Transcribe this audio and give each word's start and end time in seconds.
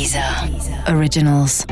Deezer 0.00 0.24
Originals. 0.96 1.66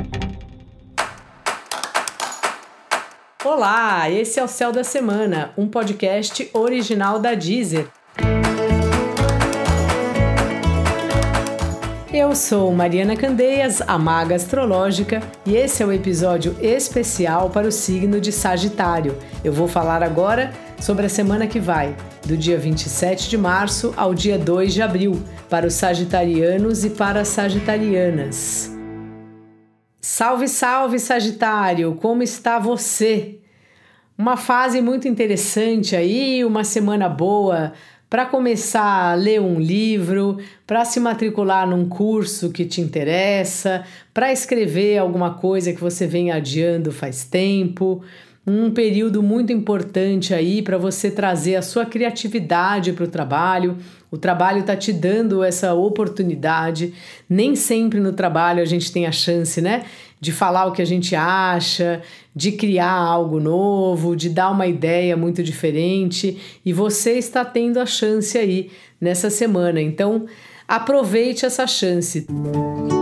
Olá, 3.42 4.10
esse 4.10 4.39
é 4.39 4.44
o 4.44 4.47
Céu 4.47 4.70
da 4.70 4.84
Semana, 4.84 5.50
um 5.57 5.67
podcast 5.67 6.50
original 6.52 7.18
da 7.18 7.33
Deezer. 7.33 7.88
Eu 12.12 12.36
sou 12.36 12.70
Mariana 12.70 13.16
Candeias, 13.16 13.80
a 13.80 13.96
maga 13.96 14.35
astrológica, 14.35 15.23
e 15.47 15.57
esse 15.57 15.83
é 15.83 15.87
o 15.87 15.93
episódio 15.93 16.55
especial 16.61 17.49
para 17.49 17.67
o 17.67 17.73
signo 17.73 18.21
de 18.21 18.31
Sagitário. 18.31 19.17
Eu 19.43 19.55
vou 19.55 19.67
falar 19.67 20.03
agora 20.03 20.53
sobre 20.81 21.07
a 21.07 21.09
semana 21.09 21.47
que 21.47 21.59
vai, 21.59 21.97
do 22.25 22.37
dia 22.37 22.59
27 22.59 23.29
de 23.29 23.37
março 23.37 23.93
ao 23.97 24.15
dia 24.15 24.39
2 24.39 24.75
de 24.75 24.83
abril, 24.83 25.23
para 25.49 25.67
os 25.67 25.75
sagitarianos 25.75 26.85
e 26.85 26.91
para 26.91 27.21
as 27.21 27.29
sagitarianas. 27.29 28.71
Salve, 30.00 30.49
salve, 30.49 30.99
Sagitário! 30.99 31.95
Como 31.96 32.22
está 32.22 32.59
você? 32.59 33.41
Uma 34.16 34.36
fase 34.36 34.80
muito 34.80 35.06
interessante 35.06 35.95
aí, 35.95 36.45
uma 36.45 36.64
semana 36.64 37.08
boa 37.08 37.72
para 38.08 38.24
começar 38.24 39.12
a 39.12 39.14
ler 39.14 39.41
um 39.41 39.60
livro, 39.60 40.38
para 40.66 40.84
se 40.84 40.98
matricular 40.98 41.69
num 41.69 41.88
curso 41.88 42.50
que 42.50 42.64
te 42.64 42.80
interessa, 42.80 43.84
para 44.14 44.33
escrever 44.33 44.97
alguma 44.97 45.34
coisa 45.34 45.72
que 45.72 45.80
você 45.80 46.06
vem 46.06 46.30
adiando 46.30 46.91
faz 46.91 47.24
tempo 47.24 48.02
um 48.48 48.70
período 48.70 49.22
muito 49.22 49.52
importante 49.52 50.32
aí 50.32 50.62
para 50.62 50.78
você 50.78 51.10
trazer 51.10 51.56
a 51.56 51.62
sua 51.62 51.84
criatividade 51.84 52.92
para 52.92 53.04
o 53.04 53.08
trabalho. 53.08 53.76
O 54.10 54.16
trabalho 54.16 54.60
está 54.60 54.74
te 54.74 54.92
dando 54.92 55.44
essa 55.44 55.74
oportunidade. 55.74 56.94
Nem 57.28 57.54
sempre 57.54 58.00
no 58.00 58.12
trabalho 58.12 58.62
a 58.62 58.64
gente 58.64 58.90
tem 58.90 59.06
a 59.06 59.12
chance, 59.12 59.60
né? 59.60 59.84
De 60.20 60.32
falar 60.32 60.66
o 60.66 60.72
que 60.72 60.82
a 60.82 60.86
gente 60.86 61.14
acha, 61.14 62.02
de 62.34 62.52
criar 62.52 62.90
algo 62.90 63.38
novo, 63.38 64.16
de 64.16 64.30
dar 64.30 64.50
uma 64.50 64.66
ideia 64.66 65.16
muito 65.16 65.42
diferente. 65.42 66.38
E 66.64 66.72
você 66.72 67.12
está 67.12 67.44
tendo 67.44 67.78
a 67.78 67.86
chance 67.86 68.36
aí 68.36 68.70
nessa 69.00 69.30
semana. 69.30 69.80
Então, 69.80 70.27
aproveite 70.66 71.44
essa 71.44 71.66
chance. 71.66 72.27
Música 72.30 72.97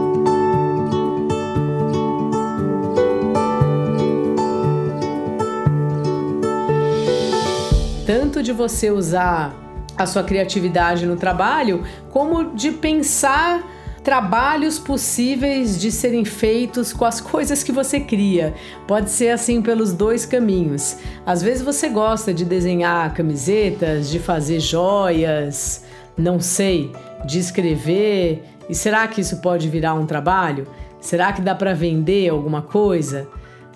tanto 8.06 8.40
de 8.40 8.52
você 8.52 8.90
usar 8.90 9.52
a 9.98 10.06
sua 10.06 10.22
criatividade 10.22 11.04
no 11.04 11.16
trabalho, 11.16 11.82
como 12.10 12.54
de 12.54 12.70
pensar 12.70 13.62
trabalhos 14.04 14.78
possíveis 14.78 15.80
de 15.80 15.90
serem 15.90 16.24
feitos 16.24 16.92
com 16.92 17.04
as 17.04 17.18
coisas 17.20 17.64
que 17.64 17.72
você 17.72 17.98
cria. 17.98 18.54
Pode 18.86 19.10
ser 19.10 19.30
assim 19.30 19.60
pelos 19.60 19.92
dois 19.92 20.24
caminhos. 20.24 20.98
Às 21.26 21.42
vezes 21.42 21.62
você 21.64 21.88
gosta 21.88 22.32
de 22.32 22.44
desenhar 22.44 23.12
camisetas, 23.12 24.08
de 24.08 24.20
fazer 24.20 24.60
joias, 24.60 25.84
não 26.16 26.38
sei, 26.38 26.92
de 27.26 27.40
escrever. 27.40 28.44
E 28.68 28.74
será 28.74 29.08
que 29.08 29.20
isso 29.20 29.38
pode 29.38 29.68
virar 29.68 29.94
um 29.94 30.06
trabalho? 30.06 30.68
Será 31.00 31.32
que 31.32 31.40
dá 31.40 31.56
para 31.56 31.74
vender 31.74 32.28
alguma 32.28 32.62
coisa? 32.62 33.26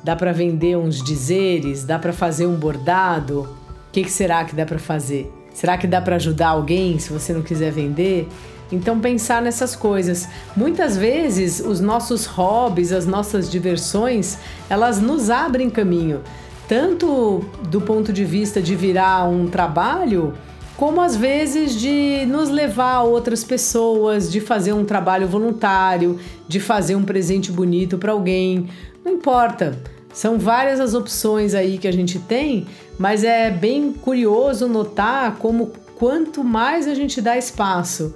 Dá 0.04 0.14
para 0.14 0.32
vender 0.32 0.76
uns 0.76 1.02
dizeres? 1.02 1.82
Dá 1.82 1.98
para 1.98 2.12
fazer 2.12 2.46
um 2.46 2.54
bordado? 2.54 3.59
O 3.90 3.92
que, 3.92 4.04
que 4.04 4.10
será 4.10 4.44
que 4.44 4.54
dá 4.54 4.64
para 4.64 4.78
fazer? 4.78 5.28
Será 5.52 5.76
que 5.76 5.84
dá 5.84 6.00
para 6.00 6.14
ajudar 6.14 6.50
alguém 6.50 6.96
se 7.00 7.12
você 7.12 7.32
não 7.32 7.42
quiser 7.42 7.72
vender? 7.72 8.28
Então 8.70 9.00
pensar 9.00 9.42
nessas 9.42 9.74
coisas. 9.74 10.28
Muitas 10.56 10.96
vezes 10.96 11.58
os 11.58 11.80
nossos 11.80 12.24
hobbies, 12.24 12.92
as 12.92 13.04
nossas 13.04 13.50
diversões, 13.50 14.38
elas 14.68 15.00
nos 15.00 15.28
abrem 15.28 15.68
caminho, 15.68 16.20
tanto 16.68 17.44
do 17.68 17.80
ponto 17.80 18.12
de 18.12 18.24
vista 18.24 18.62
de 18.62 18.76
virar 18.76 19.28
um 19.28 19.48
trabalho, 19.48 20.34
como 20.76 21.00
às 21.00 21.16
vezes 21.16 21.74
de 21.74 22.24
nos 22.26 22.48
levar 22.48 22.94
a 22.94 23.02
outras 23.02 23.42
pessoas, 23.42 24.30
de 24.30 24.40
fazer 24.40 24.72
um 24.72 24.84
trabalho 24.84 25.26
voluntário, 25.26 26.16
de 26.46 26.60
fazer 26.60 26.94
um 26.94 27.02
presente 27.02 27.50
bonito 27.50 27.98
para 27.98 28.12
alguém. 28.12 28.68
Não 29.04 29.14
importa. 29.14 29.76
São 30.12 30.38
várias 30.38 30.80
as 30.80 30.94
opções 30.94 31.54
aí 31.54 31.78
que 31.78 31.86
a 31.86 31.92
gente 31.92 32.18
tem, 32.18 32.66
mas 32.98 33.24
é 33.24 33.50
bem 33.50 33.92
curioso 33.92 34.66
notar 34.66 35.36
como 35.36 35.72
quanto 35.96 36.42
mais 36.42 36.88
a 36.88 36.94
gente 36.94 37.20
dá 37.20 37.36
espaço 37.36 38.14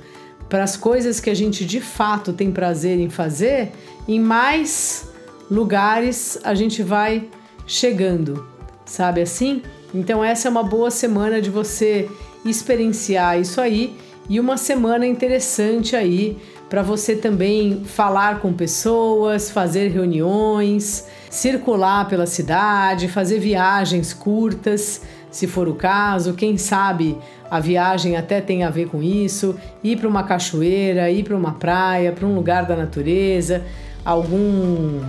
para 0.49 0.65
as 0.65 0.77
coisas 0.77 1.21
que 1.21 1.31
a 1.31 1.34
gente 1.34 1.65
de 1.65 1.81
fato 1.81 2.32
tem 2.32 2.50
prazer 2.50 2.99
em 2.99 3.10
fazer, 3.10 3.72
em 4.06 4.21
mais 4.21 5.09
lugares 5.50 6.38
a 6.43 6.55
gente 6.55 6.82
vai 6.82 7.28
chegando, 7.66 8.47
sabe 8.84 9.22
assim? 9.22 9.62
Então 9.94 10.22
essa 10.25 10.49
é 10.49 10.50
uma 10.50 10.62
boa 10.62 10.91
semana 10.91 11.41
de 11.41 11.50
você 11.50 12.11
experienciar 12.44 13.41
isso 13.41 13.61
aí 13.61 13.97
e 14.28 14.41
uma 14.41 14.56
semana 14.56 15.06
interessante 15.06 15.94
aí 15.94 16.38
para 16.69 16.83
você 16.83 17.15
também 17.15 17.85
falar 17.85 18.41
com 18.41 18.53
pessoas, 18.53 19.51
fazer 19.51 19.89
reuniões, 19.89 21.07
circular 21.31 22.09
pela 22.09 22.27
cidade, 22.27 23.09
fazer 23.09 23.39
viagens 23.39 24.13
curtas, 24.13 25.03
se 25.31 25.47
for 25.47 25.69
o 25.69 25.75
caso. 25.75 26.35
Quem 26.35 26.57
sabe 26.57 27.19
a 27.51 27.61
viagem 27.61 28.17
até 28.17 28.41
tem 28.41 28.65
a 28.65 28.71
ver 28.71 28.89
com 28.89 29.03
isso, 29.03 29.55
ir 29.83 29.97
para 29.99 30.09
uma 30.09 30.25
cachoeira, 30.25 31.11
ir 31.11 31.25
para 31.25 31.37
uma 31.37 31.53
praia, 31.53 32.13
para 32.13 32.27
um 32.27 32.35
lugar 32.35 32.67
da 32.67 32.75
natureza, 32.75 33.63
algum 34.05 35.01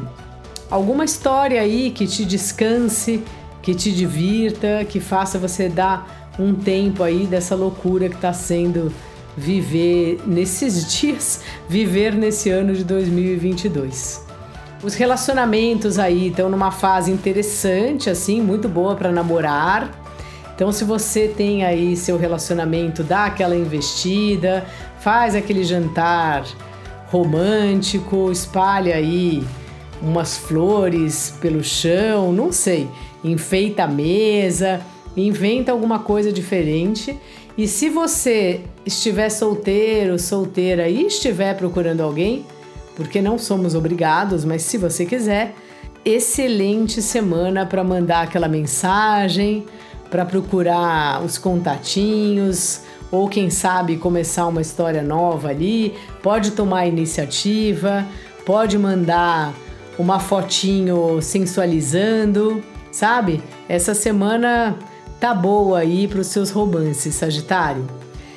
alguma 0.69 1.05
história 1.05 1.61
aí 1.61 1.91
que 1.91 2.07
te 2.07 2.25
descanse, 2.25 3.23
que 3.61 3.73
te 3.73 3.91
divirta, 3.91 4.83
que 4.87 4.99
faça 4.99 5.37
você 5.37 5.69
dar 5.69 6.33
um 6.37 6.53
tempo 6.53 7.03
aí 7.03 7.25
dessa 7.25 7.55
loucura 7.55 8.09
que 8.09 8.15
está 8.15 8.33
sendo 8.33 8.91
viver 9.35 10.21
nesses 10.25 10.85
dias, 10.93 11.41
viver 11.67 12.13
nesse 12.13 12.49
ano 12.49 12.73
de 12.73 12.83
2022. 12.83 14.23
Os 14.83 14.93
relacionamentos 14.93 15.97
aí 15.97 16.27
estão 16.27 16.49
numa 16.49 16.71
fase 16.71 17.11
interessante, 17.11 18.09
assim, 18.09 18.41
muito 18.41 18.69
boa 18.69 18.95
para 18.95 19.11
namorar. 19.11 19.89
Então, 20.53 20.71
se 20.71 20.83
você 20.83 21.27
tem 21.27 21.65
aí 21.65 21.97
seu 21.97 22.17
relacionamento, 22.17 23.03
dá 23.03 23.25
aquela 23.25 23.55
investida, 23.55 24.65
faz 24.99 25.35
aquele 25.35 25.63
jantar 25.63 26.45
romântico, 27.07 28.31
espalha 28.31 28.95
aí 28.95 29.43
umas 30.01 30.37
flores 30.37 31.35
pelo 31.41 31.63
chão, 31.63 32.31
não 32.31 32.51
sei, 32.51 32.89
enfeita 33.23 33.83
a 33.83 33.87
mesa, 33.87 34.81
inventa 35.15 35.71
alguma 35.71 35.99
coisa 35.99 36.31
diferente 36.31 37.17
e 37.57 37.67
se 37.67 37.89
você 37.89 38.61
estiver 38.85 39.29
solteiro, 39.29 40.19
solteira 40.19 40.89
e 40.89 41.07
estiver 41.07 41.55
procurando 41.55 42.01
alguém, 42.01 42.45
porque 42.95 43.21
não 43.21 43.37
somos 43.37 43.75
obrigados, 43.75 44.43
mas 44.43 44.61
se 44.63 44.77
você 44.77 45.05
quiser, 45.05 45.55
excelente 46.03 47.01
semana 47.01 47.65
para 47.65 47.83
mandar 47.83 48.23
aquela 48.23 48.49
mensagem, 48.49 49.65
para 50.09 50.25
procurar 50.25 51.23
os 51.23 51.37
contatinhos, 51.37 52.81
ou 53.09 53.29
quem 53.29 53.49
sabe 53.49 53.95
começar 53.97 54.47
uma 54.47 54.61
história 54.61 55.01
nova 55.01 55.49
ali, 55.49 55.93
pode 56.21 56.51
tomar 56.51 56.85
iniciativa, 56.87 58.05
pode 58.45 58.77
mandar 58.77 59.53
uma 59.97 60.19
fotinho 60.19 61.21
sensualizando, 61.21 62.61
sabe? 62.91 63.41
Essa 63.69 63.93
semana 63.93 64.77
tá 65.19 65.33
boa 65.33 65.79
aí 65.79 66.07
para 66.07 66.21
os 66.21 66.27
seus 66.27 66.51
romances, 66.51 67.15
Sagitário. 67.15 67.85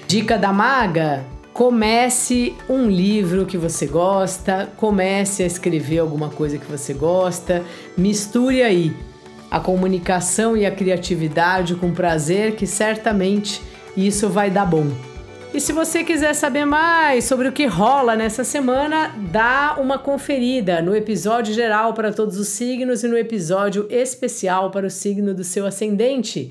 Dica 0.07 0.39
da 0.39 0.53
maga: 0.53 1.25
comece 1.53 2.55
um 2.69 2.89
livro 2.89 3.45
que 3.45 3.59
você 3.59 3.87
gosta, 3.87 4.69
comece 4.77 5.43
a 5.43 5.47
escrever 5.47 5.99
alguma 5.99 6.29
coisa 6.29 6.57
que 6.57 6.71
você 6.71 6.95
gosta, 6.95 7.65
misture 7.97 8.63
aí 8.63 8.97
a 9.51 9.59
comunicação 9.59 10.57
e 10.57 10.67
a 10.67 10.71
criatividade 10.71 11.75
com 11.75 11.93
prazer, 11.93 12.55
que 12.55 12.67
certamente 12.67 13.63
isso 13.97 14.29
vai 14.29 14.51
dar 14.51 14.67
bom. 14.67 14.87
E 15.53 15.61
se 15.61 15.73
você 15.73 16.05
quiser 16.05 16.35
saber 16.35 16.67
mais 16.67 17.25
sobre 17.25 17.49
o 17.49 17.53
que 17.53 17.65
rola 17.65 18.15
nessa 18.15 18.45
semana, 18.45 19.15
dá 19.31 19.77
uma 19.81 19.99
conferida 19.99 20.83
no 20.83 20.95
episódio 20.95 21.55
geral 21.55 21.95
para 21.95 22.13
todos 22.13 22.37
os 22.37 22.49
signos 22.49 23.03
e 23.03 23.09
no 23.09 23.17
episódio 23.17 23.87
especial 23.89 24.71
para 24.71 24.87
o 24.87 24.91
signo 24.91 25.33
do 25.33 25.43
seu 25.43 25.67
ascendente. 25.67 26.51